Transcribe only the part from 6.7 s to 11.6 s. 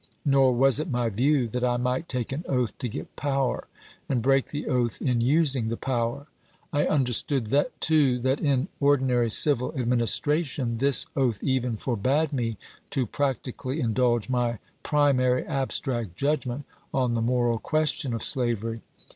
I understood, too, that in ordinary civil administration this oath